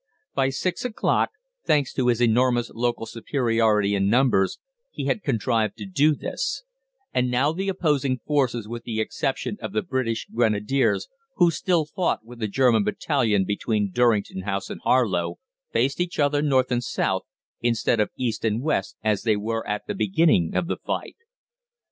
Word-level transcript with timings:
By 0.33 0.49
six 0.49 0.83
o'clock, 0.83 1.29
thanks 1.63 1.93
to 1.93 2.07
his 2.07 2.21
enormous 2.21 2.71
local 2.73 3.05
superiority 3.05 3.93
in 3.93 4.09
numbers, 4.09 4.57
he 4.89 5.05
had 5.05 5.21
contrived 5.21 5.77
to 5.77 5.85
do 5.85 6.15
this, 6.15 6.63
and 7.13 7.29
now 7.29 7.51
the 7.53 7.69
opposing 7.69 8.17
forces 8.17 8.67
with 8.67 8.81
the 8.83 8.99
exception 8.99 9.59
of 9.61 9.73
the 9.73 9.83
British 9.83 10.25
Grenadiers, 10.33 11.07
who 11.35 11.51
still 11.51 11.85
fought 11.85 12.25
with 12.25 12.41
a 12.41 12.47
German 12.47 12.83
battalion 12.83 13.45
between 13.45 13.91
Durrington 13.91 14.41
House 14.41 14.71
and 14.71 14.81
Harlow, 14.81 15.37
faced 15.71 16.01
each 16.01 16.17
other 16.17 16.41
north 16.41 16.71
and 16.71 16.83
south, 16.83 17.21
instead 17.61 17.99
of 17.99 18.09
east 18.17 18.43
and 18.43 18.63
west, 18.63 18.95
as 19.03 19.21
they 19.21 19.35
were 19.35 19.63
at 19.67 19.85
the 19.85 19.93
beginning 19.93 20.55
of 20.55 20.65
the 20.65 20.77
fight. 20.77 21.17